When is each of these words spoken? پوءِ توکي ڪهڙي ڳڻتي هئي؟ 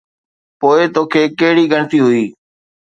پوءِ 0.59 0.81
توکي 0.93 1.23
ڪهڙي 1.39 1.65
ڳڻتي 1.71 1.97
هئي؟ 2.05 2.23